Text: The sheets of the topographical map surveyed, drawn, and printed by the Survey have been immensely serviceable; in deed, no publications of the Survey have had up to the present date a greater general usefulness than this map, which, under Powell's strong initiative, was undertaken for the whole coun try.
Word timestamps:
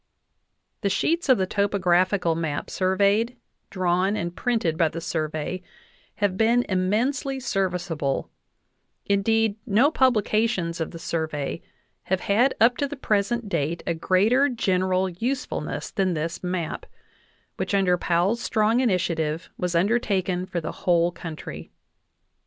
The 0.81 0.89
sheets 0.89 1.29
of 1.29 1.37
the 1.37 1.45
topographical 1.45 2.33
map 2.33 2.71
surveyed, 2.71 3.37
drawn, 3.69 4.15
and 4.15 4.35
printed 4.35 4.75
by 4.75 4.87
the 4.89 4.99
Survey 4.99 5.61
have 6.15 6.37
been 6.37 6.65
immensely 6.67 7.39
serviceable; 7.39 8.31
in 9.05 9.21
deed, 9.21 9.57
no 9.67 9.91
publications 9.91 10.81
of 10.81 10.89
the 10.89 10.97
Survey 10.97 11.61
have 12.05 12.21
had 12.21 12.55
up 12.59 12.77
to 12.77 12.87
the 12.87 12.95
present 12.95 13.47
date 13.47 13.83
a 13.85 13.93
greater 13.93 14.49
general 14.49 15.07
usefulness 15.07 15.91
than 15.91 16.15
this 16.15 16.41
map, 16.43 16.87
which, 17.57 17.75
under 17.75 17.95
Powell's 17.95 18.41
strong 18.41 18.79
initiative, 18.79 19.51
was 19.55 19.75
undertaken 19.75 20.47
for 20.47 20.59
the 20.59 20.71
whole 20.71 21.11
coun 21.11 21.35
try. 21.35 21.69